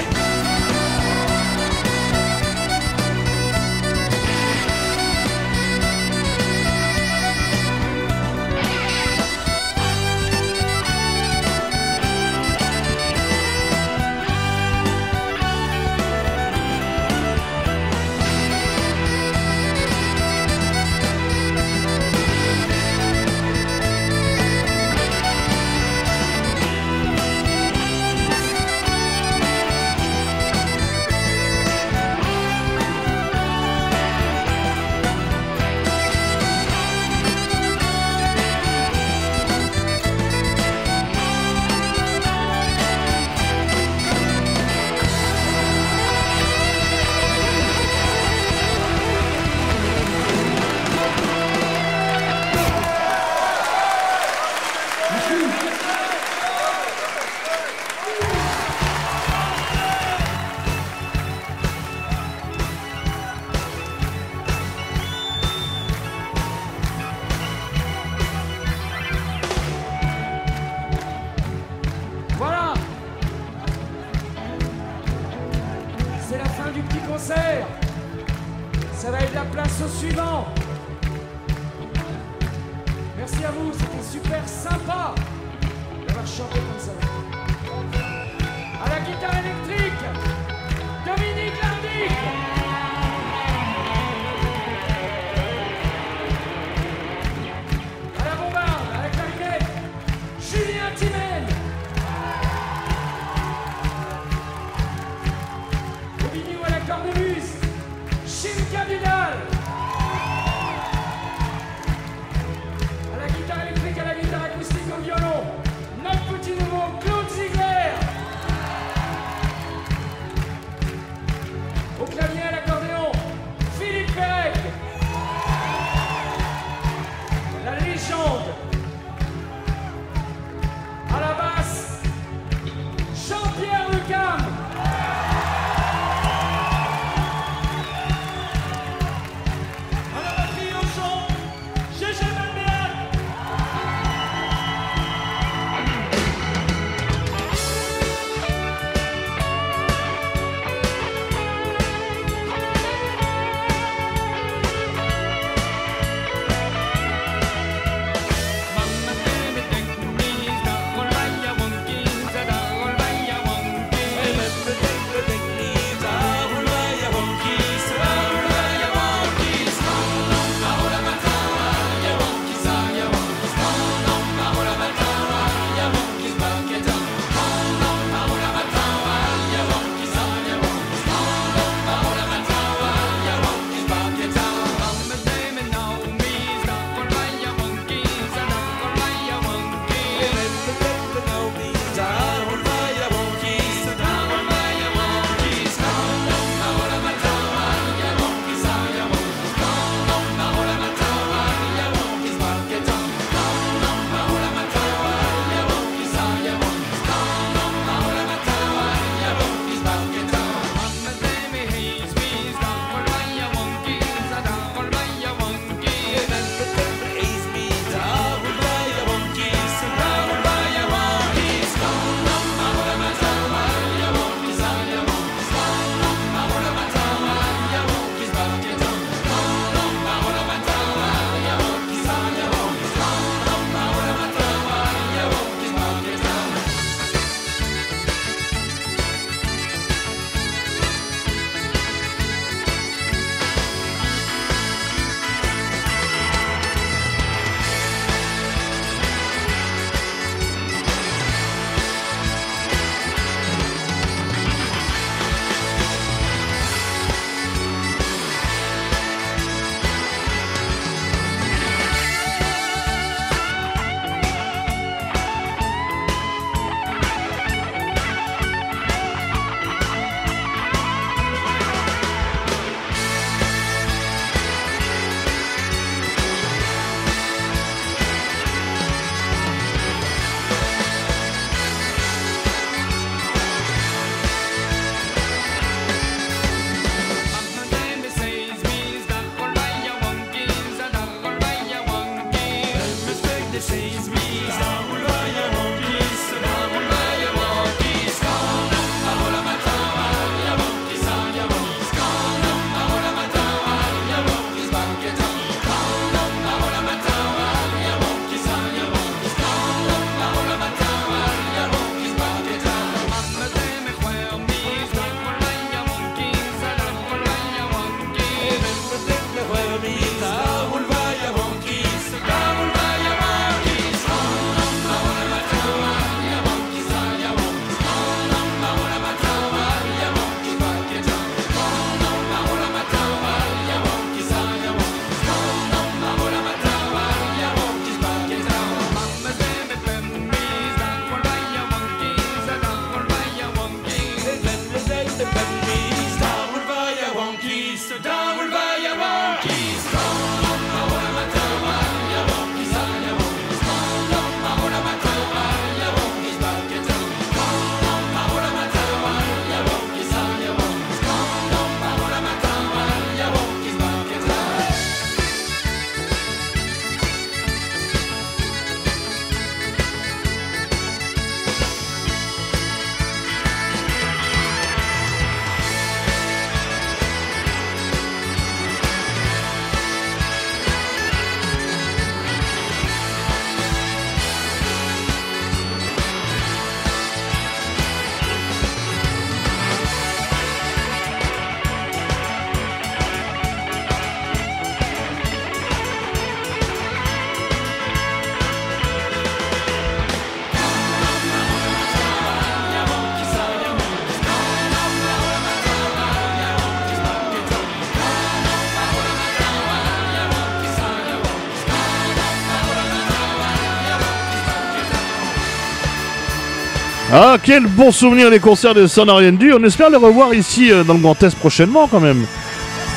Ah, 417.11 417.37
quel 417.41 417.67
bon 417.67 417.89
souvenir 417.93 418.29
les 418.29 418.39
concerts 418.39 418.73
de 418.73 418.85
Son 418.85 419.05
Du. 419.31 419.53
On 419.53 419.63
espère 419.63 419.89
les 419.89 419.95
revoir 419.95 420.33
ici 420.33 420.73
euh, 420.73 420.83
dans 420.83 420.93
le 420.93 420.99
Grand 420.99 421.23
Est 421.23 421.33
prochainement 421.37 421.87
quand 421.87 422.01
même. 422.01 422.25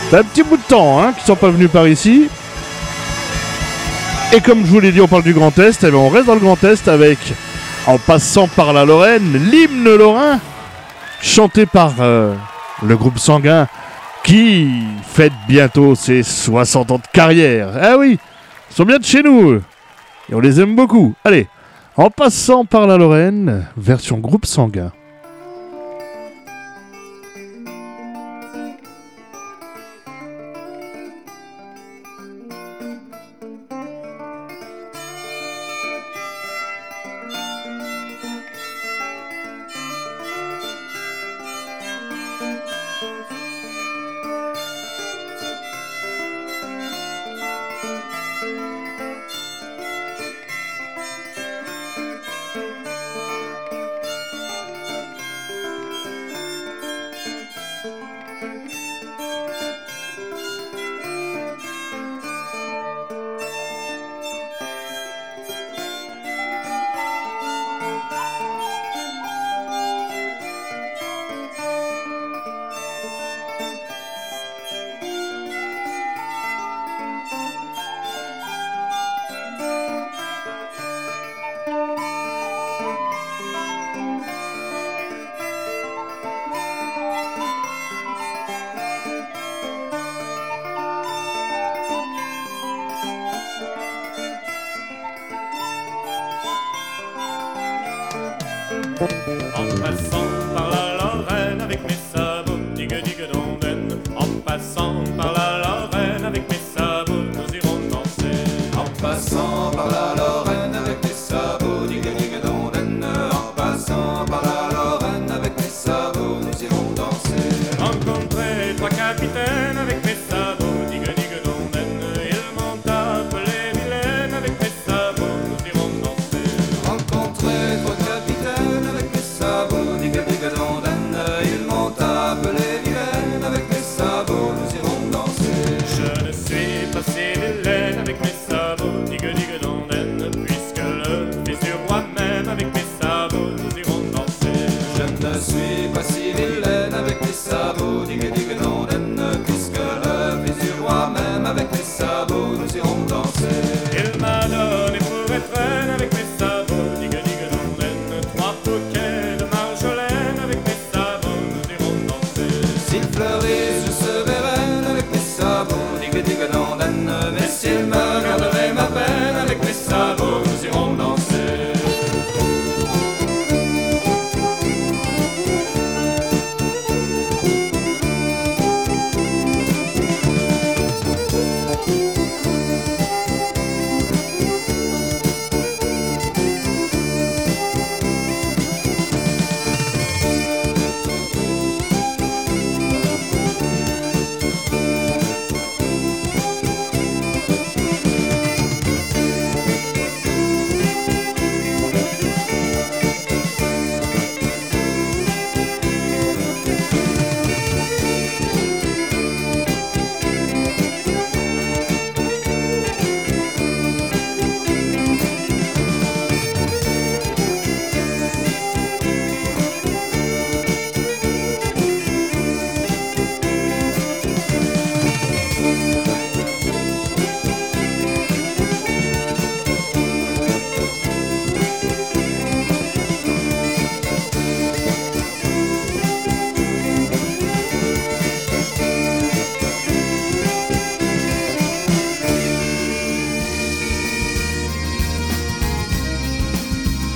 Ça 0.04 0.10
fait 0.10 0.16
un 0.16 0.24
petit 0.24 0.42
bout 0.42 0.56
de 0.56 0.62
temps 0.62 1.00
hein, 1.00 1.12
qu'ils 1.12 1.26
sont 1.26 1.36
pas 1.36 1.50
venus 1.50 1.70
par 1.70 1.86
ici. 1.86 2.28
Et 4.32 4.40
comme 4.40 4.66
je 4.66 4.70
vous 4.70 4.80
l'ai 4.80 4.90
dit, 4.90 5.00
on 5.00 5.06
parle 5.06 5.22
du 5.22 5.32
Grand 5.32 5.56
Est. 5.60 5.84
Eh 5.84 5.90
bien, 5.90 6.00
on 6.00 6.08
reste 6.08 6.26
dans 6.26 6.34
le 6.34 6.40
Grand 6.40 6.62
Est 6.64 6.88
avec, 6.88 7.18
en 7.86 7.98
passant 7.98 8.48
par 8.48 8.72
la 8.72 8.84
Lorraine, 8.84 9.48
l'hymne 9.48 9.94
lorrain, 9.94 10.40
chanté 11.22 11.64
par 11.64 11.92
euh, 12.00 12.34
le 12.82 12.96
groupe 12.96 13.20
sanguin 13.20 13.68
qui 14.24 14.70
fête 15.12 15.32
bientôt 15.46 15.94
ses 15.94 16.24
60 16.24 16.90
ans 16.90 16.98
de 16.98 17.06
carrière. 17.12 17.68
Ah 17.80 17.96
oui, 17.96 18.18
ils 18.70 18.74
sont 18.74 18.84
bien 18.84 18.98
de 18.98 19.04
chez 19.04 19.22
nous. 19.22 19.54
Et 20.28 20.34
on 20.34 20.40
les 20.40 20.60
aime 20.60 20.74
beaucoup. 20.74 21.14
Allez, 21.24 21.46
en 22.00 22.08
passant 22.08 22.64
par 22.64 22.86
la 22.86 22.96
Lorraine, 22.96 23.66
version 23.76 24.20
groupe 24.20 24.46
sanguin. 24.46 24.90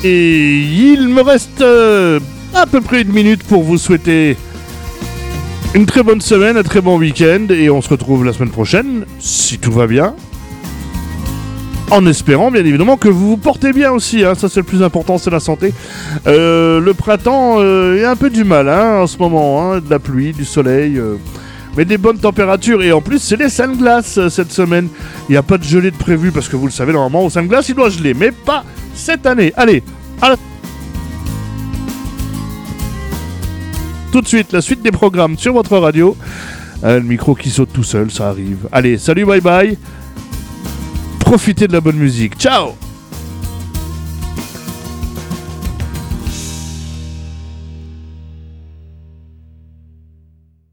Et 0.06 0.60
il 0.60 1.08
me 1.08 1.22
reste 1.22 1.62
euh, 1.62 2.20
à 2.52 2.66
peu 2.66 2.82
près 2.82 3.00
une 3.00 3.12
minute 3.12 3.42
pour 3.42 3.62
vous 3.62 3.78
souhaiter 3.78 4.36
une 5.74 5.86
très 5.86 6.02
bonne 6.02 6.20
semaine, 6.20 6.58
un 6.58 6.62
très 6.62 6.82
bon 6.82 6.98
week-end. 6.98 7.46
Et 7.48 7.70
on 7.70 7.80
se 7.80 7.88
retrouve 7.88 8.22
la 8.22 8.34
semaine 8.34 8.50
prochaine, 8.50 9.06
si 9.18 9.58
tout 9.58 9.72
va 9.72 9.86
bien. 9.86 10.14
En 11.90 12.04
espérant 12.06 12.50
bien 12.50 12.64
évidemment 12.64 12.98
que 12.98 13.08
vous 13.08 13.30
vous 13.30 13.36
portez 13.38 13.72
bien 13.72 13.92
aussi, 13.92 14.24
hein, 14.24 14.34
ça 14.34 14.50
c'est 14.50 14.60
le 14.60 14.66
plus 14.66 14.82
important, 14.82 15.16
c'est 15.16 15.30
la 15.30 15.40
santé. 15.40 15.72
Euh, 16.26 16.80
le 16.80 16.92
printemps, 16.92 17.56
euh, 17.58 17.94
il 17.96 18.02
y 18.02 18.04
a 18.04 18.10
un 18.10 18.16
peu 18.16 18.28
du 18.28 18.44
mal 18.44 18.68
hein, 18.68 19.00
en 19.02 19.06
ce 19.06 19.16
moment, 19.16 19.72
hein, 19.72 19.80
de 19.80 19.88
la 19.88 19.98
pluie, 19.98 20.32
du 20.32 20.44
soleil, 20.44 21.00
mais 21.76 21.84
des 21.84 21.98
bonnes 21.98 22.18
températures. 22.18 22.82
Et 22.82 22.92
en 22.92 23.00
plus, 23.00 23.18
c'est 23.18 23.36
les 23.36 23.48
Saint-Glace 23.48 24.18
euh, 24.18 24.28
cette 24.28 24.52
semaine. 24.52 24.88
Il 25.28 25.32
n'y 25.32 25.38
a 25.38 25.42
pas 25.42 25.58
de 25.58 25.64
gelée 25.64 25.90
de 25.90 25.96
prévu 25.96 26.30
parce 26.32 26.48
que 26.48 26.56
vous 26.56 26.66
le 26.66 26.72
savez, 26.72 26.92
normalement 26.92 27.24
au 27.24 27.30
Saint-Glace 27.30 27.68
il 27.68 27.74
doit 27.74 27.90
geler, 27.90 28.14
mais 28.14 28.30
pas 28.32 28.64
cette 28.94 29.26
année. 29.26 29.52
Allez, 29.56 29.82
à 30.22 30.30
la- 30.30 30.36
Tout 34.12 34.20
de 34.20 34.28
suite, 34.28 34.52
la 34.52 34.60
suite 34.60 34.82
des 34.82 34.92
programmes 34.92 35.36
sur 35.36 35.52
votre 35.52 35.76
radio. 35.76 36.16
Euh, 36.84 36.98
le 37.00 37.04
micro 37.04 37.34
qui 37.34 37.50
saute 37.50 37.72
tout 37.72 37.82
seul, 37.82 38.10
ça 38.10 38.28
arrive. 38.28 38.68
Allez, 38.70 38.98
salut, 38.98 39.24
bye 39.24 39.40
bye. 39.40 39.76
Profitez 41.18 41.66
de 41.66 41.72
la 41.72 41.80
bonne 41.80 41.96
musique. 41.96 42.34
Ciao 42.38 42.74